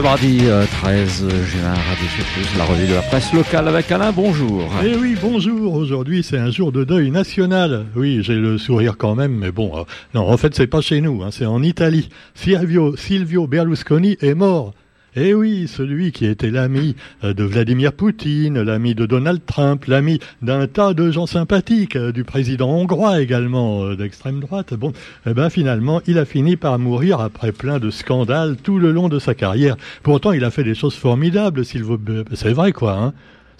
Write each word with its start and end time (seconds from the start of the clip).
Ce 0.00 0.02
mardi 0.02 0.44
13 0.80 1.28
juin, 1.44 1.74
Radio 1.74 2.06
Plus, 2.32 2.56
la 2.56 2.64
revue 2.64 2.86
de 2.86 2.94
la 2.94 3.02
presse 3.02 3.34
locale 3.34 3.68
avec 3.68 3.92
Alain, 3.92 4.12
bonjour. 4.12 4.66
Eh 4.82 4.96
oui, 4.96 5.14
bonjour. 5.20 5.74
Aujourd'hui, 5.74 6.22
c'est 6.22 6.38
un 6.38 6.50
jour 6.50 6.72
de 6.72 6.84
deuil 6.84 7.10
national. 7.10 7.84
Oui, 7.94 8.20
j'ai 8.22 8.36
le 8.36 8.56
sourire 8.56 8.96
quand 8.96 9.14
même, 9.14 9.36
mais 9.36 9.52
bon, 9.52 9.76
euh, 9.76 9.82
non, 10.14 10.26
en 10.26 10.38
fait, 10.38 10.54
c'est 10.54 10.66
pas 10.66 10.80
chez 10.80 11.02
nous, 11.02 11.22
hein, 11.22 11.28
c'est 11.30 11.44
en 11.44 11.62
Italie. 11.62 12.08
Silvio, 12.34 12.96
Silvio 12.96 13.46
Berlusconi 13.46 14.16
est 14.22 14.32
mort. 14.32 14.72
Eh 15.16 15.34
oui, 15.34 15.66
celui 15.66 16.12
qui 16.12 16.24
était 16.24 16.50
l'ami 16.50 16.94
euh, 17.24 17.34
de 17.34 17.42
Vladimir 17.42 17.92
Poutine, 17.92 18.62
l'ami 18.62 18.94
de 18.94 19.06
Donald 19.06 19.40
Trump, 19.44 19.86
l'ami 19.86 20.20
d'un 20.40 20.68
tas 20.68 20.94
de 20.94 21.10
gens 21.10 21.26
sympathiques, 21.26 21.96
euh, 21.96 22.12
du 22.12 22.22
président 22.22 22.70
hongrois 22.70 23.20
également, 23.20 23.82
euh, 23.82 23.96
d'extrême 23.96 24.38
droite. 24.38 24.72
Bon, 24.74 24.92
eh 25.26 25.34
ben 25.34 25.50
finalement, 25.50 26.00
il 26.06 26.16
a 26.16 26.24
fini 26.24 26.54
par 26.54 26.78
mourir 26.78 27.18
après 27.20 27.50
plein 27.50 27.80
de 27.80 27.90
scandales 27.90 28.56
tout 28.62 28.78
le 28.78 28.92
long 28.92 29.08
de 29.08 29.18
sa 29.18 29.34
carrière. 29.34 29.76
Pourtant, 30.04 30.30
il 30.30 30.44
a 30.44 30.50
fait 30.52 30.62
des 30.62 30.76
choses 30.76 30.94
formidables, 30.94 31.64
s'il 31.64 31.82
veut. 31.82 31.98
C'est 32.34 32.52
vrai, 32.52 32.70
quoi. 32.70 32.96
Hein 32.96 33.12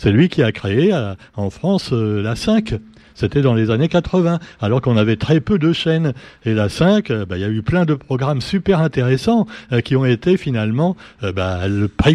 C'est 0.03 0.13
lui 0.13 0.31
qui 0.31 0.43
a 0.43 0.51
créé 0.51 0.95
en 1.37 1.51
France 1.51 1.93
la 1.93 2.35
5. 2.35 2.81
C'était 3.21 3.43
dans 3.43 3.53
les 3.53 3.71
années 3.71 3.89
80, 3.89 4.39
alors 4.63 4.81
qu'on 4.81 4.97
avait 4.97 5.17
très 5.17 5.41
peu 5.41 5.59
de 5.59 5.75
chaînes. 5.75 6.15
Et 6.47 6.55
la 6.55 6.71
5, 6.71 7.11
euh, 7.11 7.27
bah, 7.27 7.37
il 7.37 7.43
y 7.43 7.45
a 7.45 7.51
eu 7.51 7.61
plein 7.61 7.85
de 7.85 7.93
programmes 7.93 8.41
super 8.41 8.81
intéressants 8.81 9.47
euh, 9.73 9.83
qui 9.83 9.95
ont 9.95 10.07
été 10.07 10.39
finalement 10.39 10.97
euh, 11.23 11.31
bah, 11.31 11.61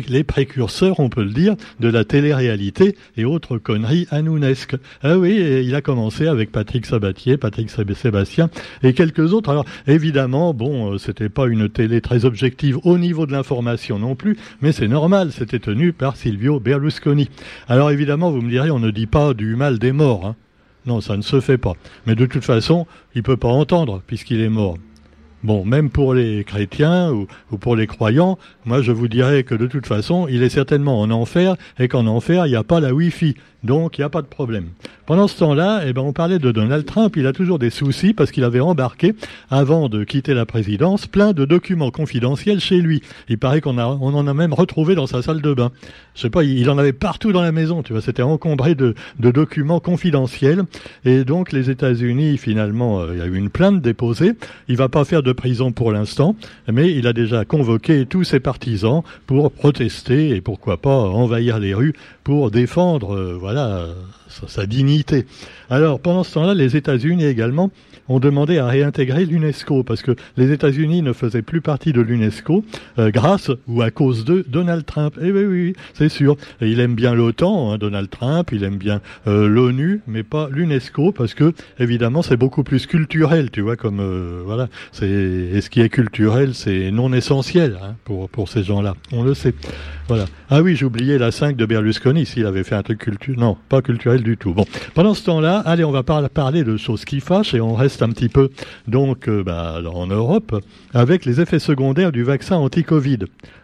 les 0.08 0.24
précurseurs, 0.24 1.00
on 1.00 1.10
peut 1.10 1.24
le 1.24 1.30
dire, 1.30 1.54
de 1.80 1.90
la 1.90 2.06
télé-réalité 2.06 2.98
et 3.18 3.26
autres 3.26 3.60
conneries 3.60 4.08
anounesques. 4.10 4.78
Ah 5.04 5.20
oui, 5.20 5.36
il 5.64 5.76
a 5.76 5.82
commencé 5.82 6.26
avec 6.26 6.52
Patrick 6.52 6.88
Sabatier, 6.88 7.38
Patrick 7.38 7.70
Sébastien 7.70 8.50
et 8.82 8.94
quelques 8.94 9.32
autres. 9.32 9.52
Alors 9.52 9.66
évidemment, 9.86 10.56
bon, 10.56 10.98
c'était 10.98 11.30
pas 11.30 11.46
une 11.46 11.70
télé 11.70 12.02
très 12.02 12.26
objective 12.26 12.80
au 12.84 12.98
niveau 12.98 13.28
de 13.28 13.32
l'information 13.32 14.00
non 14.00 14.16
plus, 14.16 14.38
mais 14.62 14.72
c'est 14.72 14.88
normal, 14.88 15.32
c'était 15.32 15.60
tenu 15.60 15.94
par 15.94 16.16
Silvio 16.16 16.60
Berlusconi. 16.60 17.30
Évidemment, 17.92 18.32
vous 18.32 18.42
me 18.42 18.50
direz, 18.50 18.72
on 18.72 18.80
ne 18.80 18.92
dit 18.92 19.08
pas 19.08 19.34
du 19.34 19.56
mal 19.56 19.80
des 19.80 19.92
morts. 19.92 20.26
Hein. 20.26 20.36
Non, 20.86 21.02
ça 21.02 21.18
ne 21.18 21.22
se 21.22 21.40
fait 21.40 21.58
pas. 21.58 21.74
Mais 22.06 22.16
de 22.16 22.26
toute 22.26 22.44
façon, 22.44 22.86
il 23.16 23.20
ne 23.20 23.24
peut 23.24 23.38
pas 23.38 23.48
entendre 23.48 24.02
puisqu'il 24.06 24.42
est 24.42 24.50
mort. 24.50 24.78
Bon, 25.44 25.64
même 25.64 25.92
pour 25.92 26.14
les 26.16 26.44
chrétiens 26.44 27.12
ou, 27.12 27.28
pour 27.60 27.76
les 27.76 27.86
croyants, 27.86 28.40
moi 28.66 28.82
je 28.82 28.92
vous 28.92 29.08
dirais 29.08 29.44
que 29.44 29.54
de 29.54 29.68
toute 29.68 29.86
façon, 29.86 30.28
il 30.28 30.42
est 30.42 30.50
certainement 30.50 31.00
en 31.00 31.12
enfer 31.12 31.56
et 31.78 31.88
qu'en 31.88 32.08
enfer, 32.08 32.48
il 32.48 32.50
n'y 32.50 32.56
a 32.56 32.64
pas 32.64 32.80
la 32.80 32.94
Wi-Fi. 32.94 33.36
Donc, 33.66 33.98
il 33.98 34.02
n'y 34.02 34.06
a 34.06 34.10
pas 34.10 34.22
de 34.22 34.28
problème. 34.28 34.70
Pendant 35.06 35.28
ce 35.28 35.38
temps-là, 35.38 35.82
eh 35.86 35.94
ben, 35.94 36.02
on 36.02 36.14
parlait 36.14 36.40
de 36.40 36.52
Donald 36.52 36.86
Trump. 36.86 37.16
Il 37.16 37.28
a 37.28 37.34
toujours 37.34 37.60
des 37.60 37.70
soucis 37.70 38.14
parce 38.14 38.32
qu'il 38.32 38.44
avait 38.44 38.60
embarqué, 38.60 39.14
avant 39.50 39.90
de 39.90 40.04
quitter 40.04 40.34
la 40.34 40.46
présidence, 40.46 41.06
plein 41.06 41.34
de 41.34 41.46
documents 41.46 41.92
confidentiels 41.92 42.60
chez 42.60 42.78
lui. 42.78 43.02
Il 43.30 43.38
paraît 43.38 43.62
qu'on 43.62 43.78
on 43.78 44.14
en 44.14 44.28
a 44.28 44.34
même 44.34 44.54
retrouvé 44.54 44.96
dans 44.96 45.08
sa 45.08 45.22
salle 45.22 45.42
de 45.42 45.54
bain. 45.54 45.72
Je 46.16 46.22
sais 46.22 46.30
pas, 46.30 46.44
il 46.44 46.70
en 46.70 46.78
avait 46.78 46.94
partout 46.94 47.34
dans 47.34 47.42
la 47.42 47.52
maison, 47.52 47.84
tu 47.84 47.94
vois. 47.94 48.02
C'était 48.02 48.24
encombré 48.24 48.74
de, 48.74 48.96
documents 49.20 49.80
confidentiels. 49.80 50.64
Et 51.04 51.24
donc, 51.24 51.52
les 51.52 51.70
États-Unis, 51.70 52.38
finalement, 52.38 53.02
euh, 53.02 53.10
il 53.14 53.20
y 53.20 53.22
a 53.22 53.26
eu 53.26 53.36
une 53.36 53.50
plainte 53.50 53.82
déposée. 53.82 54.34
Il 54.68 54.78
va 54.78 54.90
pas 54.90 55.06
faire 55.06 55.24
de 55.24 55.34
prison 55.34 55.72
pour 55.72 55.92
l'instant, 55.92 56.36
mais 56.72 56.92
il 56.92 57.06
a 57.06 57.14
déjà 57.14 57.46
convoqué 57.46 58.06
tous 58.06 58.24
ses 58.24 58.40
partisans 58.40 59.04
pour 59.28 59.52
protester 59.52 60.30
et 60.36 60.42
pourquoi 60.42 60.78
pas 60.78 60.96
envahir 60.96 61.60
les 61.60 61.74
rues 61.74 61.94
pour 62.24 62.50
défendre, 62.50 63.16
euh, 63.16 63.38
voilà, 63.56 63.88
sa, 64.48 64.66
dignité. 64.66 65.26
Alors, 65.70 66.00
pendant 66.02 66.24
ce 66.24 66.34
temps-là, 66.34 66.54
les 66.54 66.76
États-Unis 66.76 67.24
également 67.24 67.72
ont 68.10 68.20
demandé 68.20 68.60
à 68.60 68.68
réintégrer 68.68 69.26
l'UNESCO 69.26 69.84
parce 69.84 70.02
que 70.04 70.16
les 70.38 70.52
États-Unis 70.52 71.02
ne 71.02 71.14
faisaient 71.14 71.42
plus 71.42 71.62
partie 71.62 71.92
de 71.94 72.02
l'UNESCO 72.02 72.64
euh, 73.00 73.10
grâce 73.10 73.50
ou 73.68 73.82
à 73.82 73.90
cause 73.92 74.26
de 74.26 74.46
Donald 74.48 74.86
Trump. 74.86 75.18
Eh 75.22 75.32
oui, 75.32 75.46
oui, 75.46 75.74
c'est 75.94 76.10
sûr. 76.10 76.36
il 76.62 76.80
aime 76.82 76.94
bien 76.96 77.16
l'OTAN, 77.16 77.72
hein, 77.72 77.78
Donald 77.78 78.10
Trump. 78.10 78.50
Il 78.52 78.64
aime 78.64 78.78
bien 78.78 79.02
euh, 79.26 79.48
l'ONU, 79.48 80.02
mais 80.06 80.22
pas 80.22 80.50
l'UNESCO 80.52 81.14
parce 81.14 81.34
que 81.34 81.54
évidemment 81.80 82.22
c'est 82.22 82.38
beaucoup 82.38 82.64
plus 82.64 82.86
culturel, 82.86 83.50
tu 83.50 83.62
vois. 83.62 83.76
Comme 83.76 84.00
euh, 84.02 84.42
voilà, 84.46 84.68
c'est 84.92 85.08
et 85.08 85.62
ce 85.62 85.70
qui 85.70 85.82
est 85.82 85.90
culturel, 85.90 86.54
c'est 86.54 86.92
non 86.92 87.12
essentiel 87.14 87.80
hein, 87.82 87.96
pour 88.04 88.50
ces 88.50 88.64
gens-là. 88.64 88.96
On 89.14 89.24
le 89.24 89.34
sait. 89.34 89.56
Voilà. 90.08 90.26
Ah 90.52 90.62
oui, 90.62 90.84
oublié 90.84 91.18
la 91.18 91.32
5 91.32 91.56
de 91.56 91.66
Berlusconi, 91.66 92.28
s'il 92.28 92.46
avait 92.46 92.64
fait 92.64 92.76
un 92.76 92.84
truc 92.84 93.00
culturel. 93.00 93.40
Non, 93.46 93.58
pas 93.70 93.84
culturel 93.84 94.24
du 94.24 94.38
tout. 94.38 94.56
Bon, 94.56 94.66
pendant 94.96 95.14
ce 95.14 95.24
temps-là, 95.26 95.60
allez, 95.68 95.84
on 95.84 95.92
va 95.92 96.02
parler 96.02 96.64
de 96.64 96.78
choses 96.78 97.06
qui 97.06 97.20
fâchent 97.20 97.54
et 97.54 97.62
on 97.62 97.76
reste 97.76 98.02
un 98.02 98.10
petit 98.10 98.28
peu 98.28 98.50
donc 98.88 99.30
euh, 99.30 99.44
bah, 99.44 99.82
en 99.94 100.08
Europe 100.08 100.60
avec 100.96 101.26
les 101.26 101.42
effets 101.42 101.60
secondaires 101.60 102.12
du 102.12 102.24
vaccin 102.24 102.56
anti-Covid. 102.56 103.20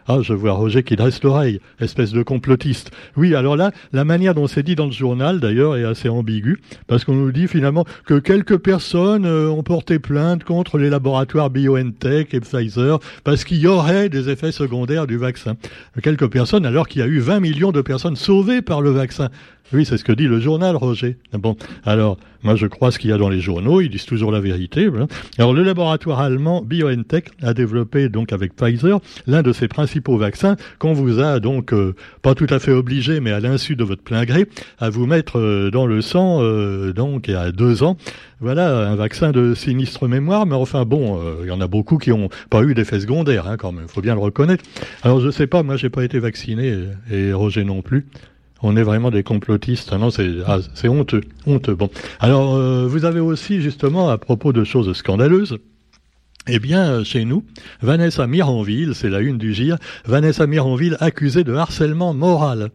Ah, 0.06 0.18
je 0.20 0.34
vois 0.34 0.52
Roger 0.52 0.82
qui 0.82 0.96
dresse 0.96 1.22
l'oreille, 1.22 1.60
espèce 1.80 2.12
de 2.12 2.22
complotiste. 2.22 2.90
Oui, 3.16 3.34
alors 3.34 3.56
là, 3.56 3.70
la 3.92 4.04
manière 4.04 4.34
dont 4.34 4.46
c'est 4.46 4.62
dit 4.62 4.74
dans 4.74 4.86
le 4.86 4.92
journal, 4.92 5.38
d'ailleurs, 5.40 5.76
est 5.76 5.84
assez 5.84 6.08
ambiguë, 6.08 6.60
parce 6.86 7.04
qu'on 7.04 7.14
nous 7.14 7.30
dit 7.32 7.46
finalement 7.46 7.84
que 8.06 8.18
quelques 8.18 8.58
personnes 8.58 9.26
euh, 9.26 9.48
ont 9.48 9.62
porté 9.62 9.98
plainte 9.98 10.44
contre 10.44 10.78
les 10.78 10.90
laboratoires 10.90 11.50
BioNTech 11.50 12.34
et 12.34 12.40
Pfizer, 12.40 12.98
parce 13.24 13.44
qu'il 13.44 13.58
y 13.58 13.66
aurait 13.66 14.08
des 14.08 14.28
effets 14.28 14.52
secondaires 14.52 15.06
du 15.06 15.16
vaccin. 15.16 15.54
Quelques 16.02 16.28
personnes, 16.28 16.66
alors 16.66 16.88
qu'il 16.88 17.00
y 17.00 17.04
a 17.04 17.08
eu 17.08 17.18
20 17.18 17.40
millions 17.40 17.72
de 17.72 17.80
personnes 17.80 18.16
sauvées 18.16 18.62
par 18.62 18.80
le 18.80 18.90
vaccin. 18.90 19.28
Oui, 19.72 19.86
c'est 19.86 19.96
ce 19.96 20.04
que 20.04 20.12
dit 20.12 20.26
le 20.26 20.38
journal, 20.38 20.76
Roger. 20.76 21.16
Bon, 21.32 21.56
alors, 21.84 22.18
moi 22.42 22.56
je 22.56 22.66
crois 22.66 22.90
ce 22.90 22.98
qu'il 22.98 23.08
y 23.08 23.12
a 23.12 23.16
dans 23.16 23.30
les 23.30 23.40
journaux, 23.40 23.80
ils 23.80 23.88
disent 23.88 24.04
toujours 24.04 24.30
la 24.30 24.40
vérité. 24.40 24.88
Alors, 25.38 25.54
le 25.54 25.62
laboratoire 25.62 26.20
allemand 26.20 26.62
BioNTech 26.62 27.30
a 27.42 27.54
développé, 27.54 28.10
donc 28.10 28.32
avec 28.32 28.54
Pfizer, 28.54 29.00
l'un 29.26 29.42
de 29.42 29.52
ses 29.52 29.68
principaux 29.68 30.18
vaccins 30.18 30.56
qu'on 30.78 30.92
vous 30.92 31.20
a 31.20 31.40
donc 31.40 31.72
euh, 31.72 31.94
pas 32.20 32.34
tout 32.34 32.46
à 32.50 32.58
fait 32.58 32.72
obligé, 32.72 33.20
mais 33.20 33.32
à 33.32 33.40
l'insu 33.40 33.74
de 33.74 33.84
votre 33.84 34.02
plein 34.02 34.24
gré, 34.24 34.46
à 34.78 34.90
vous 34.90 35.06
mettre 35.06 35.38
euh, 35.38 35.70
dans 35.70 35.86
le 35.86 36.02
sang, 36.02 36.38
euh, 36.42 36.92
donc, 36.92 37.28
il 37.28 37.32
y 37.32 37.36
a 37.36 37.50
deux 37.50 37.82
ans. 37.82 37.96
Voilà, 38.40 38.90
un 38.90 38.96
vaccin 38.96 39.30
de 39.30 39.54
sinistre 39.54 40.08
mémoire, 40.08 40.46
mais 40.46 40.56
enfin 40.56 40.84
bon, 40.84 41.20
il 41.42 41.46
y 41.46 41.52
en 41.52 41.60
a 41.60 41.68
beaucoup 41.68 41.96
qui 41.98 42.10
n'ont 42.10 42.28
pas 42.50 42.62
eu 42.64 42.74
d'effet 42.74 42.98
secondaire, 42.98 43.46
hein, 43.46 43.56
quand 43.56 43.70
même, 43.70 43.86
faut 43.86 44.00
bien 44.00 44.14
le 44.14 44.20
reconnaître. 44.20 44.64
Alors 45.04 45.20
je 45.20 45.30
sais 45.30 45.46
pas, 45.46 45.62
moi 45.62 45.76
j'ai 45.76 45.90
pas 45.90 46.02
été 46.02 46.18
vacciné, 46.18 46.76
et 47.08 47.32
Roger 47.32 47.62
non 47.62 47.82
plus 47.82 48.04
on 48.62 48.76
est 48.76 48.82
vraiment 48.82 49.10
des 49.10 49.22
complotistes. 49.22 49.92
Non, 49.92 50.10
c'est 50.10 50.30
ah, 50.46 50.58
c'est 50.74 50.88
honteux, 50.88 51.22
honteux. 51.46 51.74
Bon, 51.74 51.90
alors 52.20 52.54
euh, 52.54 52.86
vous 52.86 53.04
avez 53.04 53.20
aussi 53.20 53.60
justement 53.60 54.08
à 54.08 54.18
propos 54.18 54.52
de 54.52 54.64
choses 54.64 54.92
scandaleuses. 54.96 55.58
Eh 56.48 56.58
bien, 56.58 57.04
chez 57.04 57.24
nous, 57.24 57.44
Vanessa 57.82 58.26
Miranville, 58.26 58.96
c'est 58.96 59.10
la 59.10 59.20
une 59.20 59.38
du 59.38 59.54
GIR, 59.54 59.76
Vanessa 60.06 60.48
Miranville 60.48 60.96
accusée 60.98 61.44
de 61.44 61.54
harcèlement 61.54 62.14
moral. 62.14 62.70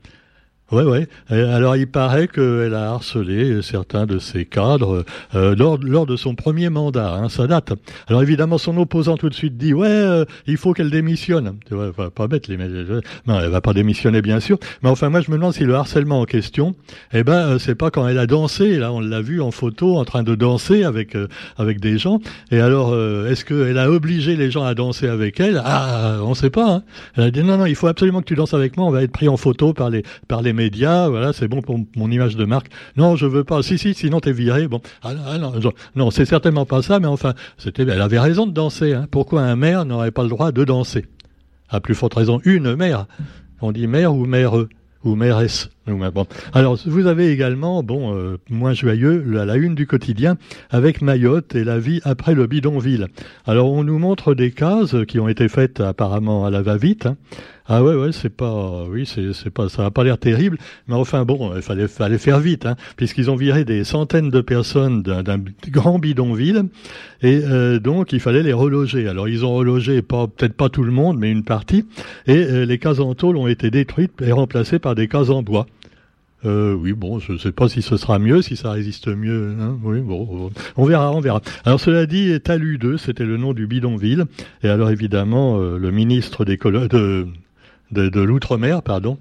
Oui, 0.69 0.83
oui. 0.83 1.05
Alors 1.29 1.77
il 1.77 1.87
paraît 1.87 2.27
qu'elle 2.27 2.73
a 2.73 2.91
harcelé 2.91 3.61
certains 3.61 4.05
de 4.05 4.19
ses 4.19 4.43
cadres 4.43 5.05
euh, 5.33 5.55
lors, 5.55 5.77
lors, 5.77 6.05
de 6.05 6.17
son 6.17 6.35
premier 6.35 6.69
mandat. 6.69 7.13
Hein, 7.13 7.29
ça 7.29 7.47
date. 7.47 7.71
Alors 8.07 8.21
évidemment, 8.21 8.57
son 8.57 8.75
opposant 8.77 9.15
tout 9.15 9.29
de 9.29 9.33
suite 9.33 9.55
dit 9.55 9.73
ouais, 9.73 9.87
euh, 9.87 10.25
il 10.45 10.57
faut 10.57 10.73
qu'elle 10.73 10.89
démissionne. 10.89 11.55
Tu 11.65 11.73
vois, 11.73 11.93
pas 12.11 12.27
bête 12.27 12.49
les. 12.49 12.57
Non, 12.57 13.39
elle 13.39 13.49
va 13.49 13.61
pas 13.61 13.71
démissionner 13.71 14.21
bien 14.21 14.41
sûr. 14.41 14.57
Mais 14.83 14.89
enfin, 14.89 15.07
moi 15.09 15.21
je 15.21 15.31
me 15.31 15.37
demande 15.37 15.53
si 15.53 15.63
le 15.63 15.73
harcèlement 15.73 16.19
en 16.19 16.25
question, 16.25 16.75
eh 17.13 17.23
ben, 17.23 17.47
euh, 17.47 17.59
c'est 17.59 17.75
pas 17.75 17.89
quand 17.89 18.05
elle 18.05 18.19
a 18.19 18.27
dansé. 18.27 18.77
Là, 18.77 18.91
on 18.91 18.99
l'a 18.99 19.21
vu 19.21 19.41
en 19.41 19.51
photo 19.51 19.95
en 19.95 20.03
train 20.03 20.23
de 20.23 20.35
danser 20.35 20.83
avec 20.83 21.15
avec 21.57 21.79
des 21.79 21.97
gens. 21.97 22.19
Et 22.51 22.59
alors, 22.59 22.93
est-ce 23.25 23.45
qu'elle 23.45 23.77
a 23.77 23.89
obligé 23.89 24.35
les 24.35 24.51
gens 24.51 24.63
à 24.63 24.73
danser 24.73 25.07
avec 25.07 25.39
elle? 25.39 25.61
Ah, 25.63 26.17
on 26.23 26.33
sait 26.33 26.49
pas. 26.49 26.69
Hein. 26.69 26.83
Elle 27.15 27.23
a 27.23 27.31
dit 27.31 27.41
non, 27.41 27.57
non, 27.57 27.65
il 27.65 27.75
faut 27.75 27.87
absolument 27.87 28.19
que 28.19 28.25
tu 28.27 28.35
danses 28.35 28.53
avec 28.53 28.75
moi. 28.75 28.85
On 28.85 28.91
va 28.91 29.03
être 29.03 29.13
pris 29.13 29.29
en 29.29 29.37
photo 29.37 29.71
par 29.71 29.89
les 29.89 30.03
par 30.27 30.41
les 30.41 30.56
médias, 30.57 31.07
voilà, 31.07 31.31
c'est 31.31 31.47
bon 31.47 31.61
pour 31.61 31.79
mon 31.95 32.11
image 32.11 32.35
de 32.35 32.43
marque. 32.43 32.67
Non, 32.97 33.15
je 33.15 33.25
veux 33.25 33.45
pas. 33.45 33.63
Si, 33.63 33.77
si, 33.77 33.93
sinon 33.93 34.19
t'es 34.19 34.33
viré. 34.33 34.67
Bon, 34.67 34.81
ah, 35.03 35.11
ah 35.25 35.37
non, 35.37 35.53
non, 35.95 36.11
c'est 36.11 36.25
certainement 36.25 36.65
pas 36.65 36.81
ça, 36.81 36.99
mais 36.99 37.07
enfin, 37.07 37.33
c'était, 37.57 37.83
elle 37.83 38.01
avait 38.01 38.19
raison 38.19 38.45
de 38.45 38.51
danser. 38.51 38.93
Hein. 38.93 39.07
Pourquoi 39.09 39.43
un 39.43 39.55
maire 39.55 39.85
n'aurait 39.85 40.11
pas 40.11 40.23
le 40.23 40.29
droit 40.29 40.51
de 40.51 40.65
danser? 40.65 41.05
À 41.69 41.79
plus 41.79 41.95
forte 41.95 42.15
raison, 42.15 42.41
une 42.43 42.75
mère. 42.75 43.05
On 43.61 43.71
dit 43.71 43.87
maire 43.87 44.13
ou 44.13 44.25
maire 44.25 44.53
ou 45.03 45.15
mairesse. 45.15 45.69
Alors, 46.53 46.77
vous 46.85 47.07
avez 47.07 47.31
également, 47.31 47.83
bon, 47.83 48.15
euh, 48.15 48.37
moins 48.49 48.73
joyeux, 48.73 49.23
la, 49.25 49.45
la, 49.45 49.55
une 49.55 49.75
du 49.75 49.87
quotidien 49.87 50.37
avec 50.69 51.01
Mayotte 51.01 51.55
et 51.55 51.63
la 51.63 51.79
vie 51.79 52.01
après 52.03 52.33
le 52.33 52.47
bidonville. 52.47 53.07
Alors, 53.45 53.71
on 53.71 53.83
nous 53.83 53.99
montre 53.99 54.33
des 54.33 54.51
cases 54.51 54.95
qui 55.07 55.19
ont 55.19 55.27
été 55.27 55.47
faites 55.47 55.79
apparemment 55.79 56.45
à 56.45 56.51
la 56.51 56.61
va-vite. 56.61 57.05
Hein. 57.05 57.17
Ah 57.69 57.83
ouais, 57.83 57.95
ouais, 57.95 58.13
c'est 58.13 58.29
pas, 58.29 58.85
oui, 58.89 59.05
c'est, 59.05 59.49
pas, 59.49 59.67
ça 59.67 59.85
a 59.85 59.91
pas 59.91 60.05
l'air 60.05 60.17
terrible, 60.17 60.57
mais 60.87 60.95
enfin 60.95 61.25
bon, 61.25 61.53
il 61.53 61.61
fallait, 61.61 61.89
fallait 61.89 62.17
faire 62.17 62.39
vite, 62.39 62.65
hein, 62.65 62.77
puisqu'ils 62.95 63.29
ont 63.29 63.35
viré 63.35 63.65
des 63.65 63.83
centaines 63.83 64.29
de 64.29 64.39
personnes 64.39 65.03
d'un, 65.03 65.43
grand 65.69 65.99
bidonville, 65.99 66.63
et 67.21 67.41
euh, 67.43 67.79
donc 67.79 68.13
il 68.13 68.21
fallait 68.21 68.43
les 68.43 68.53
reloger. 68.53 69.09
Alors 69.09 69.27
ils 69.27 69.43
ont 69.43 69.53
relogé, 69.53 70.01
peut-être 70.01 70.53
pas 70.53 70.69
tout 70.69 70.83
le 70.83 70.93
monde, 70.93 71.17
mais 71.19 71.29
une 71.29 71.43
partie, 71.43 71.85
et 72.25 72.37
euh, 72.37 72.65
les 72.65 72.77
cases 72.77 72.99
en 72.99 73.13
tôle 73.15 73.35
ont 73.35 73.47
été 73.47 73.69
détruites 73.69 74.21
et 74.21 74.31
remplacées 74.31 74.79
par 74.79 74.95
des 74.95 75.09
cases 75.09 75.29
en 75.29 75.43
bois. 75.43 75.67
Euh, 76.45 76.73
oui, 76.73 76.93
bon, 76.93 77.19
je 77.19 77.33
ne 77.33 77.37
sais 77.37 77.51
pas 77.51 77.67
si 77.67 77.81
ce 77.81 77.97
sera 77.97 78.19
mieux, 78.19 78.41
si 78.41 78.55
ça 78.55 78.71
résiste 78.71 79.07
mieux. 79.07 79.55
Hein. 79.59 79.77
bon, 79.81 80.51
on 80.75 80.85
verra, 80.85 81.11
on 81.11 81.19
verra. 81.19 81.41
Alors 81.65 81.79
cela 81.79 82.05
dit, 82.05 82.39
Talu 82.41 82.77
2, 82.77 82.97
c'était 82.97 83.25
le 83.25 83.37
nom 83.37 83.53
du 83.53 83.65
bidonville. 83.65 84.25
Et 84.63 84.69
alors 84.69 84.91
évidemment, 84.91 85.59
euh, 85.59 85.77
le 85.77 85.91
ministre 85.91 86.45
des 86.45 86.57
de, 86.57 87.27
de, 87.91 88.09
de 88.09 88.21
l'outre-mer, 88.21 88.83
pardon. 88.83 89.17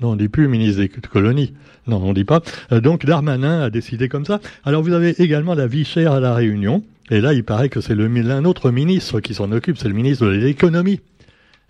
Non, 0.00 0.10
on 0.10 0.16
dit 0.16 0.28
plus 0.28 0.48
ministre 0.48 0.80
des 0.80 0.88
colonies. 0.88 1.54
Non, 1.86 2.02
on 2.02 2.12
dit 2.12 2.24
pas. 2.24 2.42
Euh, 2.72 2.80
donc 2.80 3.04
Darmanin 3.04 3.62
a 3.62 3.70
décidé 3.70 4.08
comme 4.08 4.24
ça. 4.24 4.40
Alors 4.64 4.82
vous 4.82 4.92
avez 4.92 5.22
également 5.22 5.54
la 5.54 5.66
vie 5.66 5.84
chère 5.84 6.12
à 6.12 6.20
la 6.20 6.34
Réunion. 6.34 6.82
Et 7.10 7.20
là, 7.20 7.32
il 7.34 7.44
paraît 7.44 7.68
que 7.68 7.80
c'est 7.80 7.94
l'un 7.94 8.44
autre 8.44 8.70
ministre 8.70 9.20
qui 9.20 9.32
s'en 9.32 9.52
occupe, 9.52 9.78
c'est 9.78 9.88
le 9.88 9.94
ministre 9.94 10.26
de 10.26 10.32
l'économie. 10.32 11.00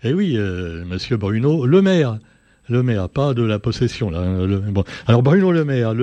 Eh 0.03 0.13
oui, 0.13 0.35
euh, 0.35 0.83
Monsieur 0.85 1.17
Bruno 1.17 1.65
Le 1.65 1.81
Maire. 1.81 2.17
Le 2.69 2.83
maire, 2.83 3.07
pas 3.07 3.33
de 3.33 3.43
la 3.43 3.59
possession. 3.59 4.11
Hein. 4.13 4.47
Alors 5.07 5.23
Bruno 5.23 5.51
Le 5.51 5.63
Maire, 5.63 5.93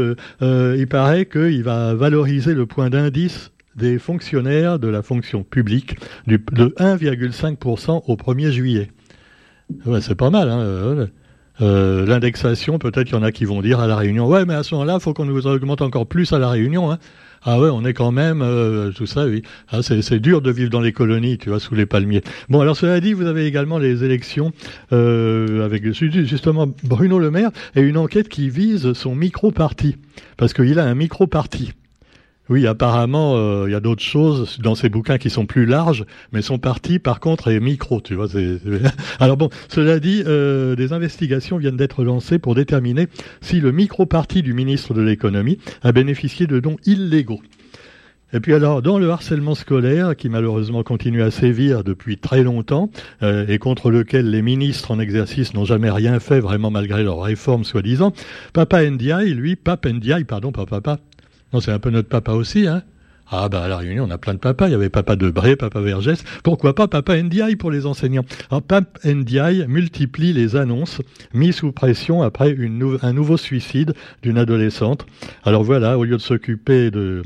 euh, 0.43 0.77
il 0.79 0.87
paraît 0.87 1.27
qu'il 1.27 1.63
va 1.63 1.95
valoriser 1.95 2.55
le 2.55 2.67
point 2.67 2.89
d'indice 2.89 3.53
des 3.77 3.99
fonctionnaires 3.99 4.79
de 4.79 4.89
la 4.89 5.03
fonction 5.03 5.43
publique 5.43 5.97
de 6.27 6.37
1,5% 6.37 8.05
au 8.07 8.17
1er 8.17 8.51
juillet. 8.51 8.91
C'est 10.01 10.15
pas 10.15 10.31
mal. 10.31 10.49
Hein, 10.49 10.61
euh, 10.61 11.07
euh, 11.61 12.07
L'indexation, 12.07 12.79
peut-être 12.79 13.05
qu'il 13.05 13.15
y 13.15 13.19
en 13.19 13.23
a 13.23 13.33
qui 13.33 13.45
vont 13.45 13.63
dire 13.63 13.81
à 13.81 13.87
la 13.87 13.97
Réunion, 13.97 14.27
ouais, 14.27 14.45
mais 14.45 14.55
à 14.55 14.63
ce 14.63 14.75
moment-là, 14.75 14.95
il 14.95 15.01
faut 15.01 15.15
qu'on 15.15 15.25
nous 15.25 15.47
augmente 15.47 15.83
encore 15.83 16.07
plus 16.07 16.33
à 16.33 16.39
la 16.39 16.49
Réunion. 16.49 16.91
Hein. 16.91 16.99
Ah 17.47 17.61
ouais, 17.61 17.69
on 17.69 17.85
est 17.85 17.93
quand 17.93 18.11
même 18.11 18.41
euh, 18.41 18.91
tout 18.91 19.05
ça, 19.05 19.27
oui. 19.27 19.43
Ah, 19.69 19.83
c'est 19.83 20.19
dur 20.19 20.41
de 20.41 20.51
vivre 20.51 20.71
dans 20.71 20.81
les 20.81 20.93
colonies, 20.93 21.37
tu 21.37 21.51
vois, 21.51 21.61
sous 21.61 21.75
les 21.75 21.85
palmiers. 21.85 22.23
Bon, 22.49 22.61
alors 22.63 22.75
cela 22.75 23.01
dit, 23.01 23.13
vous 23.13 23.27
avez 23.27 23.45
également 23.45 23.77
les 23.77 24.03
élections 24.03 24.53
euh, 24.93 25.63
avec 25.63 25.85
justement 25.93 26.67
Bruno 26.85 27.19
Le 27.19 27.31
Maire 27.31 27.51
et 27.77 27.83
une 27.83 27.99
enquête 27.99 28.31
qui 28.31 28.49
vise 28.49 28.95
son 28.95 29.15
micro-parti, 29.15 29.99
parce 30.39 30.55
qu'il 30.55 30.79
a 30.79 30.85
un 30.85 30.95
micro-parti. 30.95 31.75
Oui, 32.51 32.67
apparemment, 32.67 33.37
euh, 33.37 33.65
il 33.69 33.73
y 33.73 33.75
a 33.75 33.81
d'autres 33.81 34.03
choses 34.03 34.59
dans 34.59 34.75
ces 34.75 34.91
bouquins 34.91 35.17
qui 35.17 35.31
sont 35.31 35.47
plus 35.47 35.65
larges, 35.65 36.05
mais 36.33 36.43
son 36.43 36.59
parti, 36.59 36.99
par 36.99 37.19
contre, 37.19 37.49
est 37.49 37.59
micro, 37.59 38.03
tu 38.03 38.15
vois. 38.15 38.27
Alors 39.19 39.39
bon, 39.39 39.49
cela 39.69 39.99
dit, 39.99 40.23
euh, 40.27 40.77
des 40.77 40.93
investigations 40.93 41.57
viennent 41.57 41.79
d'être 41.79 42.05
lancées 42.05 42.39
pour 42.39 42.55
déterminer 42.55 43.09
si 43.41 43.61
le 43.61 43.73
micro-parti 43.73 44.43
du 44.43 44.53
ministre 44.53 44.93
de 44.93 45.01
l'économie 45.01 45.59
a 45.83 45.93
bénéficié 45.93 46.47
de 46.47 46.61
dons 46.61 46.77
illégaux. 46.85 47.41
Et 48.35 48.41
puis 48.41 48.53
alors, 48.53 48.83
dans 48.83 48.99
le 48.99 49.09
harcèlement 49.11 49.55
scolaire, 49.55 50.17
qui 50.17 50.29
malheureusement 50.29 50.83
continue 50.83 51.23
à 51.23 51.31
sévir 51.31 51.85
depuis 51.85 52.19
très 52.19 52.43
longtemps, 52.43 52.91
euh, 53.23 53.47
et 53.47 53.59
contre 53.59 53.91
lequel 53.91 54.29
les 54.29 54.43
ministres 54.43 54.91
en 54.91 54.99
exercice 54.99 55.55
n'ont 55.55 55.65
jamais 55.65 55.91
rien 55.91 56.19
fait, 56.19 56.41
vraiment 56.41 56.71
malgré 56.71 57.05
leurs 57.05 57.23
réformes 57.23 57.65
soi-disant, 57.65 58.13
Papa 58.53 58.85
Ndiaye, 58.85 59.33
lui, 59.33 59.55
Pape 59.55 59.87
Ndiaye, 59.87 60.25
pardon, 60.25 60.51
papa, 60.51 60.99
c'est 61.61 61.73
un 61.73 61.79
peu 61.79 61.91
notre 61.91 62.09
papa 62.09 62.33
aussi, 62.33 62.67
hein. 62.67 62.83
Ah 63.31 63.49
bah 63.49 63.63
à 63.63 63.69
la 63.69 63.79
Réunion, 63.79 64.05
on 64.05 64.11
a 64.11 64.19
plein 64.19 64.35
de 64.35 64.39
papas. 64.39 64.69
Il 64.69 64.73
y 64.73 64.75
avait 64.75 64.91
papa 64.91 65.17
Debré, 65.17 65.57
papa 65.57 65.81
Vergès. 65.81 66.23
Pourquoi 66.43 66.75
pas 66.75 66.89
papa 66.89 67.17
Ndiaye 67.17 67.57
pour 67.57 67.71
les 67.71 67.87
enseignants? 67.87 68.25
Alors 68.51 68.61
Pape 68.63 68.99
Ndiaye 69.03 69.65
multiplie 69.67 70.35
les 70.35 70.57
annonces 70.57 71.01
mises 71.33 71.57
sous 71.57 71.73
pression 71.73 72.23
après 72.23 72.55
un 73.03 73.13
nouveau 73.15 73.39
suicide 73.39 73.95
d'une 74.23 74.37
adolescente. 74.37 75.07
Alors 75.43 75.65
voilà, 75.65 75.99
au 75.99 76.05
lieu 76.05 76.17
de 76.17 76.23
s'occuper 76.23 76.91
de 76.91 77.23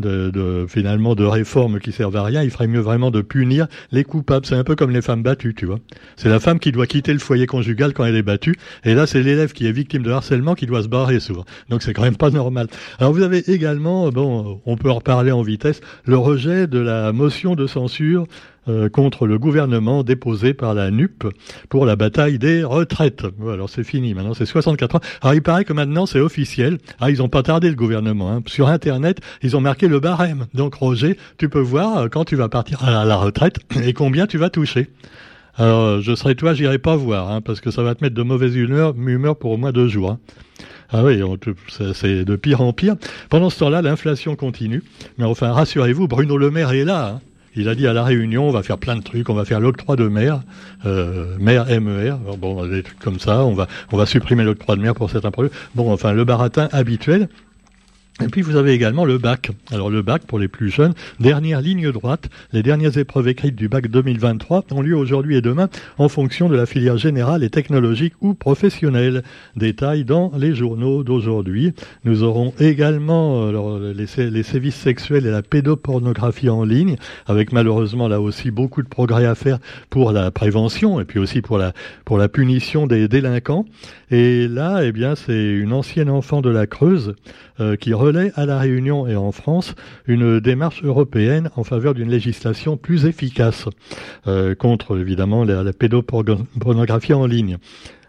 de, 0.00 0.66
finalement 0.68 1.14
de 1.14 1.24
réformes 1.24 1.78
qui 1.78 1.92
servent 1.92 2.16
à 2.16 2.22
rien, 2.22 2.42
il 2.42 2.50
ferait 2.50 2.66
mieux 2.66 2.80
vraiment 2.80 3.10
de 3.10 3.20
punir 3.20 3.66
les 3.92 4.04
coupables. 4.04 4.46
C'est 4.46 4.56
un 4.56 4.64
peu 4.64 4.76
comme 4.76 4.90
les 4.90 5.02
femmes 5.02 5.22
battues, 5.22 5.54
tu 5.54 5.66
vois. 5.66 5.78
C'est 6.16 6.28
la 6.28 6.40
femme 6.40 6.58
qui 6.58 6.72
doit 6.72 6.86
quitter 6.86 7.12
le 7.12 7.18
foyer 7.18 7.46
conjugal 7.46 7.92
quand 7.92 8.04
elle 8.04 8.16
est 8.16 8.22
battue, 8.22 8.56
et 8.84 8.94
là 8.94 9.06
c'est 9.06 9.22
l'élève 9.22 9.52
qui 9.52 9.66
est 9.66 9.72
victime 9.72 10.02
de 10.02 10.10
harcèlement 10.10 10.54
qui 10.54 10.66
doit 10.66 10.82
se 10.82 10.88
barrer 10.88 11.20
souvent. 11.20 11.44
Donc 11.68 11.82
c'est 11.82 11.92
quand 11.92 12.02
même 12.02 12.16
pas 12.16 12.30
normal. 12.30 12.66
Alors 12.98 13.12
vous 13.12 13.22
avez 13.22 13.50
également, 13.50 14.08
bon, 14.10 14.60
on 14.66 14.76
peut 14.76 14.90
en 14.90 14.96
reparler 14.96 15.32
en 15.32 15.42
vitesse, 15.42 15.80
le 16.04 16.16
rejet 16.16 16.66
de 16.66 16.78
la 16.78 17.12
motion 17.12 17.54
de 17.54 17.66
censure 17.66 18.26
contre 18.92 19.26
le 19.26 19.38
gouvernement 19.38 20.02
déposé 20.02 20.54
par 20.54 20.74
la 20.74 20.90
NUP 20.90 21.26
pour 21.68 21.86
la 21.86 21.96
bataille 21.96 22.38
des 22.38 22.62
retraites. 22.62 23.24
alors 23.42 23.68
c'est 23.68 23.84
fini, 23.84 24.14
maintenant 24.14 24.34
c'est 24.34 24.46
64 24.46 24.96
ans. 24.96 25.00
Alors 25.22 25.34
il 25.34 25.42
paraît 25.42 25.64
que 25.64 25.72
maintenant 25.72 26.06
c'est 26.06 26.20
officiel. 26.20 26.78
Ah, 27.00 27.10
ils 27.10 27.22
ont 27.22 27.28
pas 27.28 27.42
tardé 27.42 27.68
le 27.68 27.74
gouvernement. 27.74 28.30
Hein. 28.30 28.42
Sur 28.46 28.68
Internet, 28.68 29.20
ils 29.42 29.56
ont 29.56 29.60
marqué 29.60 29.88
le 29.88 30.00
barème. 30.00 30.46
Donc 30.54 30.74
Roger, 30.74 31.16
tu 31.38 31.48
peux 31.48 31.60
voir 31.60 31.98
euh, 31.98 32.08
quand 32.08 32.24
tu 32.24 32.36
vas 32.36 32.48
partir 32.48 32.84
à 32.84 33.04
la 33.04 33.16
retraite 33.16 33.58
et 33.82 33.92
combien 33.92 34.26
tu 34.26 34.38
vas 34.38 34.50
toucher. 34.50 34.90
Alors 35.56 36.00
je 36.00 36.14
serai 36.14 36.34
toi, 36.34 36.54
j'irai 36.54 36.78
pas 36.78 36.96
voir, 36.96 37.30
hein, 37.30 37.40
parce 37.40 37.60
que 37.60 37.70
ça 37.70 37.82
va 37.82 37.94
te 37.94 38.04
mettre 38.04 38.14
de 38.14 38.22
mauvaise 38.22 38.54
humeur, 38.56 38.94
humeur 38.96 39.36
pour 39.36 39.50
au 39.50 39.56
moins 39.56 39.72
deux 39.72 39.88
jours. 39.88 40.12
Hein. 40.12 40.18
Ah 40.92 41.04
oui, 41.04 41.22
c'est 41.94 42.24
de 42.24 42.36
pire 42.36 42.60
en 42.60 42.72
pire. 42.72 42.96
Pendant 43.28 43.48
ce 43.48 43.60
temps-là, 43.60 43.80
l'inflation 43.80 44.34
continue. 44.34 44.82
Mais 45.18 45.24
enfin, 45.24 45.52
rassurez-vous, 45.52 46.08
Bruno 46.08 46.36
Le 46.36 46.50
Maire 46.50 46.72
est 46.72 46.84
là. 46.84 47.14
Hein. 47.14 47.20
Il 47.56 47.68
a 47.68 47.74
dit 47.74 47.86
à 47.86 47.92
la 47.92 48.04
Réunion, 48.04 48.48
on 48.48 48.52
va 48.52 48.62
faire 48.62 48.78
plein 48.78 48.96
de 48.96 49.02
trucs, 49.02 49.28
on 49.28 49.34
va 49.34 49.44
faire 49.44 49.60
l'octroi 49.60 49.96
de 49.96 50.06
mer, 50.06 50.40
euh, 50.86 51.36
mer 51.38 51.66
MER, 51.80 52.16
bon, 52.38 52.66
des 52.66 52.82
trucs 52.82 52.98
comme 52.98 53.18
ça, 53.18 53.44
on 53.44 53.54
va, 53.54 53.66
on 53.90 53.96
va 53.96 54.06
supprimer 54.06 54.44
l'octroi 54.44 54.76
de 54.76 54.80
mer 54.80 54.94
pour 54.94 55.10
certains 55.10 55.30
produits. 55.30 55.52
Bon, 55.74 55.92
enfin, 55.92 56.12
le 56.12 56.24
baratin 56.24 56.68
habituel. 56.72 57.28
Et 58.22 58.28
puis 58.28 58.42
vous 58.42 58.56
avez 58.56 58.72
également 58.72 59.04
le 59.04 59.18
bac. 59.18 59.50
Alors 59.70 59.90
le 59.90 60.02
bac 60.02 60.22
pour 60.26 60.38
les 60.38 60.48
plus 60.48 60.70
jeunes, 60.70 60.92
dernière 61.20 61.60
ligne 61.60 61.90
droite, 61.90 62.28
les 62.52 62.62
dernières 62.62 62.98
épreuves 62.98 63.28
écrites 63.28 63.56
du 63.56 63.68
bac 63.68 63.88
2023 63.88 64.64
ont 64.72 64.82
lieu 64.82 64.96
aujourd'hui 64.96 65.36
et 65.36 65.40
demain 65.40 65.68
en 65.98 66.08
fonction 66.08 66.48
de 66.48 66.56
la 66.56 66.66
filière 66.66 66.98
générale 66.98 67.42
et 67.42 67.50
technologique 67.50 68.14
ou 68.20 68.34
professionnelle. 68.34 69.22
Détails 69.56 70.04
dans 70.04 70.32
les 70.36 70.54
journaux 70.54 71.02
d'aujourd'hui. 71.02 71.72
Nous 72.04 72.22
aurons 72.22 72.52
également 72.58 73.50
les, 73.50 74.30
les, 74.30 74.42
sévices 74.42 74.76
sexuels 74.76 75.26
et 75.26 75.30
la 75.30 75.42
pédopornographie 75.42 76.50
en 76.50 76.64
ligne, 76.64 76.96
avec 77.26 77.52
malheureusement 77.52 78.08
là 78.08 78.20
aussi 78.20 78.50
beaucoup 78.50 78.82
de 78.82 78.88
progrès 78.88 79.26
à 79.26 79.34
faire 79.34 79.58
pour 79.88 80.12
la 80.12 80.30
prévention 80.30 81.00
et 81.00 81.04
puis 81.04 81.18
aussi 81.18 81.40
pour 81.40 81.58
la, 81.58 81.72
pour 82.04 82.18
la 82.18 82.28
punition 82.28 82.86
des 82.86 83.08
délinquants. 83.08 83.64
Et 84.10 84.48
là, 84.48 84.80
eh 84.82 84.92
bien, 84.92 85.14
c'est 85.14 85.52
une 85.52 85.72
ancienne 85.72 86.10
enfant 86.10 86.40
de 86.40 86.50
la 86.50 86.66
Creuse 86.66 87.14
euh, 87.60 87.76
qui 87.76 87.94
relaie 88.10 88.32
à 88.34 88.44
La 88.44 88.58
Réunion 88.58 89.06
et 89.06 89.14
en 89.14 89.30
France 89.30 89.76
une 90.06 90.40
démarche 90.40 90.82
européenne 90.82 91.48
en 91.54 91.62
faveur 91.62 91.94
d'une 91.94 92.10
législation 92.10 92.76
plus 92.76 93.06
efficace 93.06 93.68
euh, 94.26 94.56
contre 94.56 94.98
évidemment 94.98 95.44
la, 95.44 95.72
pédopornographie 95.72 97.14
en 97.14 97.26
ligne. 97.26 97.58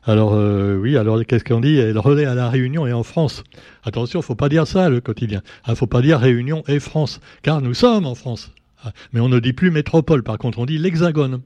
Alors 0.04 0.34
euh, 0.34 0.76
oui, 0.76 0.98
alors 0.98 1.24
qu'est-ce 1.24 1.44
qu'on 1.44 1.60
dit? 1.60 1.78
Elle 1.78 2.00
relaie 2.00 2.26
à 2.26 2.34
la 2.34 2.50
Réunion 2.50 2.88
et 2.88 2.94
en 2.94 3.04
France. 3.04 3.44
Attention, 3.84 4.24
faut 4.24 4.34
pas 4.34 4.50
dire 4.50 4.66
ça 4.66 4.90
le 4.90 5.02
quotidien. 5.02 5.42
Il 5.68 5.72
ah, 5.72 5.76
faut 5.76 5.86
pas 5.86 6.02
dire 6.02 6.20
Réunion 6.20 6.64
et 6.68 6.80
France, 6.80 7.20
car 7.44 7.62
nous 7.62 7.76
sommes 7.76 8.08
en 8.08 8.16
France. 8.16 8.52
Ah, 8.84 8.94
mais 9.14 9.20
on 9.20 9.30
ne 9.30 9.40
dit 9.40 9.54
plus 9.54 9.70
métropole, 9.70 10.24
par 10.24 10.40
contre 10.40 10.58
on 10.58 10.66
dit 10.66 10.80
l'hexagone. 10.80 11.42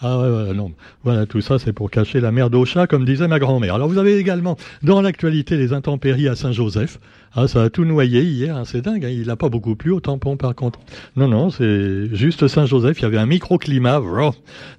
Ah 0.00 0.20
ouais, 0.20 0.54
non. 0.54 0.72
Voilà, 1.02 1.26
tout 1.26 1.40
ça, 1.40 1.58
c'est 1.58 1.72
pour 1.72 1.90
cacher 1.90 2.20
la 2.20 2.30
merde 2.30 2.54
au 2.54 2.64
chat, 2.64 2.86
comme 2.86 3.04
disait 3.04 3.26
ma 3.26 3.40
grand-mère. 3.40 3.74
Alors 3.74 3.88
vous 3.88 3.98
avez 3.98 4.16
également, 4.16 4.56
dans 4.82 5.00
l'actualité, 5.00 5.56
les 5.56 5.72
intempéries 5.72 6.28
à 6.28 6.36
Saint-Joseph. 6.36 7.00
Ah, 7.34 7.46
ça 7.46 7.64
a 7.64 7.70
tout 7.70 7.84
noyé 7.84 8.22
hier, 8.22 8.56
hein, 8.56 8.64
c'est 8.64 8.80
dingue. 8.80 9.04
Hein, 9.04 9.10
il 9.10 9.26
n'a 9.26 9.36
pas 9.36 9.48
beaucoup 9.48 9.74
plu 9.76 9.90
au 9.90 10.00
tampon, 10.00 10.36
par 10.36 10.54
contre. 10.54 10.78
Non, 11.16 11.28
non, 11.28 11.50
c'est 11.50 12.14
juste 12.14 12.46
Saint-Joseph. 12.46 13.00
Il 13.00 13.02
y 13.02 13.06
avait 13.06 13.18
un 13.18 13.26
microclimat, 13.26 14.00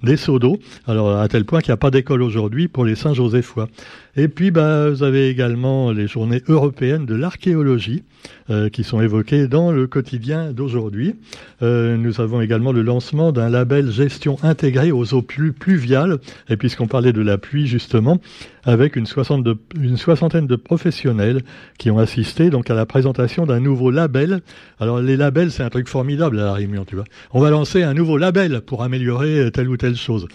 des 0.02 0.16
seaux 0.16 0.38
d'eau. 0.38 0.58
Alors 0.86 1.18
à 1.18 1.28
tel 1.28 1.44
point 1.44 1.60
qu'il 1.60 1.70
n'y 1.70 1.74
a 1.74 1.78
pas 1.78 1.90
d'école 1.90 2.22
aujourd'hui 2.22 2.68
pour 2.68 2.84
les 2.84 2.94
Saint-Josephois. 2.94 3.68
Et 4.16 4.28
puis, 4.28 4.50
bah, 4.50 4.90
vous 4.90 5.02
avez 5.02 5.28
également 5.28 5.92
les 5.92 6.08
journées 6.08 6.42
européennes 6.48 7.06
de 7.06 7.14
l'archéologie 7.14 8.02
euh, 8.50 8.68
qui 8.68 8.82
sont 8.82 9.00
évoquées 9.00 9.46
dans 9.46 9.70
le 9.70 9.86
quotidien 9.86 10.52
d'aujourd'hui. 10.52 11.14
Euh, 11.62 11.96
nous 11.96 12.20
avons 12.20 12.40
également 12.40 12.72
le 12.72 12.82
lancement 12.82 13.30
d'un 13.30 13.48
label 13.48 13.90
gestion 13.92 14.36
intégrée 14.42 14.90
aux 14.90 15.14
eaux 15.14 15.22
pluviales. 15.22 16.18
Et 16.48 16.56
puisqu'on 16.56 16.88
parlait 16.88 17.12
de 17.12 17.20
la 17.20 17.38
pluie 17.38 17.68
justement, 17.68 18.20
avec 18.64 18.96
une, 18.96 19.04
de, 19.04 19.96
soixantaine 19.96 20.46
de 20.46 20.56
professionnels 20.56 21.42
qui 21.78 21.90
ont 21.90 21.98
assisté 21.98 22.50
donc 22.50 22.68
à 22.70 22.74
la 22.74 22.86
présentation 22.86 23.46
d'un 23.46 23.60
nouveau 23.60 23.92
label. 23.92 24.40
Alors 24.80 25.00
les 25.00 25.16
labels, 25.16 25.52
c'est 25.52 25.62
un 25.62 25.70
truc 25.70 25.88
formidable 25.88 26.40
à 26.40 26.44
la 26.44 26.52
Réunion, 26.52 26.84
tu 26.84 26.96
vois. 26.96 27.04
On 27.32 27.40
va 27.40 27.50
lancer 27.50 27.84
un 27.84 27.94
nouveau 27.94 28.16
label 28.16 28.62
pour 28.62 28.82
améliorer 28.82 29.50
telle 29.52 29.68
ou 29.68 29.76
telle 29.76 29.96
chose. 29.96 30.26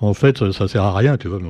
En 0.00 0.14
fait, 0.14 0.50
ça 0.52 0.68
sert 0.68 0.82
à 0.82 0.94
rien, 0.94 1.16
tu 1.16 1.28
vois. 1.28 1.40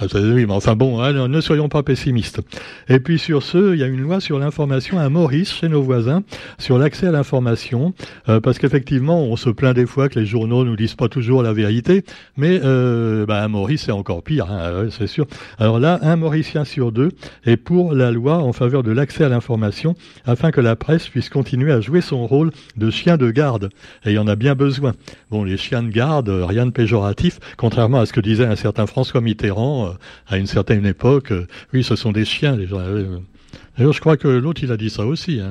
Ah, 0.00 0.06
oui, 0.12 0.44
mais 0.44 0.52
enfin 0.52 0.74
bon, 0.74 1.00
hein, 1.00 1.28
ne 1.28 1.40
soyons 1.40 1.68
pas 1.68 1.84
pessimistes. 1.84 2.40
Et 2.88 2.98
puis 2.98 3.16
sur 3.16 3.44
ce, 3.44 3.74
il 3.74 3.78
y 3.78 3.84
a 3.84 3.86
une 3.86 4.00
loi 4.00 4.18
sur 4.18 4.40
l'information 4.40 4.98
à 4.98 5.08
Maurice, 5.08 5.54
chez 5.54 5.68
nos 5.68 5.82
voisins, 5.82 6.24
sur 6.58 6.78
l'accès 6.78 7.06
à 7.06 7.12
l'information, 7.12 7.94
euh, 8.28 8.40
parce 8.40 8.58
qu'effectivement, 8.58 9.22
on 9.22 9.36
se 9.36 9.50
plaint 9.50 9.72
des 9.72 9.86
fois 9.86 10.08
que 10.08 10.18
les 10.18 10.26
journaux 10.26 10.64
nous 10.64 10.74
disent 10.74 10.96
pas 10.96 11.08
toujours 11.08 11.44
la 11.44 11.52
vérité, 11.52 12.04
mais 12.36 12.60
euh, 12.64 13.24
bah, 13.24 13.40
à 13.40 13.46
Maurice, 13.46 13.84
c'est 13.84 13.92
encore 13.92 14.24
pire, 14.24 14.50
hein, 14.50 14.88
c'est 14.90 15.06
sûr. 15.06 15.26
Alors 15.58 15.78
là, 15.78 16.00
un 16.02 16.16
Mauricien 16.16 16.64
sur 16.64 16.90
deux 16.90 17.10
est 17.46 17.56
pour 17.56 17.94
la 17.94 18.10
loi 18.10 18.38
en 18.38 18.52
faveur 18.52 18.82
de 18.82 18.90
l'accès 18.90 19.22
à 19.22 19.28
l'information, 19.28 19.94
afin 20.26 20.50
que 20.50 20.60
la 20.60 20.74
presse 20.74 21.06
puisse 21.06 21.28
continuer 21.28 21.70
à 21.70 21.80
jouer 21.80 22.00
son 22.00 22.26
rôle 22.26 22.50
de 22.76 22.90
chien 22.90 23.16
de 23.16 23.30
garde. 23.30 23.70
Et 24.04 24.10
il 24.10 24.14
y 24.14 24.18
en 24.18 24.26
a 24.26 24.34
bien 24.34 24.56
besoin. 24.56 24.92
Bon, 25.30 25.44
les 25.44 25.56
chiens 25.56 25.84
de 25.84 25.90
garde, 25.90 26.28
rien 26.30 26.66
de 26.66 26.72
péjoratif, 26.72 27.38
contrairement 27.56 28.00
à 28.00 28.06
ce 28.06 28.12
que 28.12 28.20
disait 28.20 28.46
un 28.46 28.56
certain 28.56 28.86
François 28.86 29.20
Mitterrand, 29.20 29.83
euh, 29.84 29.92
à 30.28 30.38
une 30.38 30.46
certaine 30.46 30.86
époque, 30.86 31.32
euh, 31.32 31.46
oui, 31.72 31.82
ce 31.84 31.96
sont 31.96 32.12
des 32.12 32.24
chiens, 32.24 32.56
les 32.56 32.66
gens. 32.66 32.78
Euh, 32.78 33.18
D'ailleurs, 33.76 33.92
je 33.92 34.00
crois 34.00 34.16
que 34.16 34.28
l'autre, 34.28 34.62
il 34.62 34.70
a 34.70 34.76
dit 34.76 34.90
ça 34.90 35.04
aussi. 35.04 35.40
Hein. 35.40 35.50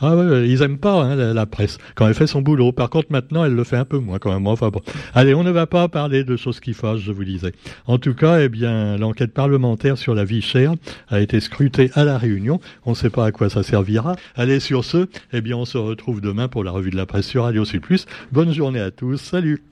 Ah 0.00 0.14
ouais, 0.14 0.48
ils 0.48 0.62
aiment 0.62 0.78
pas 0.78 1.02
hein, 1.02 1.16
la, 1.16 1.46
presse 1.46 1.78
quand 1.96 2.06
elle 2.06 2.14
fait 2.14 2.28
son 2.28 2.42
boulot. 2.42 2.70
Par 2.70 2.90
contre, 2.90 3.08
maintenant, 3.10 3.44
elle 3.44 3.54
le 3.54 3.64
fait 3.64 3.76
un 3.76 3.84
peu 3.84 3.98
moins 3.98 4.18
quand 4.18 4.32
même. 4.32 4.46
Enfin 4.46 4.68
bon. 4.68 4.80
Allez, 5.14 5.34
on 5.34 5.42
ne 5.42 5.50
va 5.50 5.66
pas 5.66 5.88
parler 5.88 6.22
de 6.22 6.36
choses 6.36 6.60
qui 6.60 6.74
fâchent, 6.74 7.00
je 7.00 7.12
vous 7.12 7.24
disais. 7.24 7.52
En 7.86 7.98
tout 7.98 8.14
cas, 8.14 8.40
eh 8.40 8.48
bien, 8.48 8.96
l'enquête 8.96 9.32
parlementaire 9.32 9.98
sur 9.98 10.14
la 10.14 10.24
vie 10.24 10.42
chère 10.42 10.74
a 11.08 11.20
été 11.20 11.40
scrutée 11.40 11.90
à 11.94 12.04
la 12.04 12.18
Réunion. 12.18 12.60
On 12.84 12.90
ne 12.90 12.96
sait 12.96 13.10
pas 13.10 13.26
à 13.26 13.32
quoi 13.32 13.50
ça 13.50 13.64
servira. 13.64 14.14
Allez, 14.36 14.60
sur 14.60 14.84
ce, 14.84 15.08
eh 15.32 15.40
bien, 15.40 15.56
on 15.56 15.64
se 15.64 15.78
retrouve 15.78 16.20
demain 16.20 16.46
pour 16.46 16.62
la 16.62 16.70
revue 16.70 16.90
de 16.90 16.96
la 16.96 17.06
presse 17.06 17.26
sur 17.26 17.44
Radio 17.44 17.64
C+. 17.64 17.80
Bonne 18.30 18.52
journée 18.52 18.80
à 18.80 18.92
tous. 18.92 19.16
Salut. 19.16 19.62